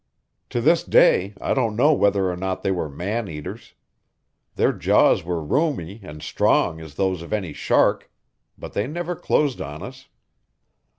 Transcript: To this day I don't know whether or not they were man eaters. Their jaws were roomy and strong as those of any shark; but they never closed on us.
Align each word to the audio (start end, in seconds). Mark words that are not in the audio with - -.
To 0.49 0.61
this 0.61 0.83
day 0.83 1.35
I 1.39 1.53
don't 1.53 1.75
know 1.75 1.93
whether 1.93 2.31
or 2.31 2.35
not 2.35 2.63
they 2.63 2.71
were 2.71 2.89
man 2.89 3.27
eaters. 3.27 3.75
Their 4.55 4.73
jaws 4.73 5.23
were 5.23 5.43
roomy 5.43 5.99
and 6.01 6.23
strong 6.23 6.79
as 6.81 6.95
those 6.95 7.21
of 7.21 7.31
any 7.31 7.53
shark; 7.53 8.09
but 8.57 8.73
they 8.73 8.87
never 8.87 9.15
closed 9.15 9.61
on 9.61 9.83
us. 9.83 10.07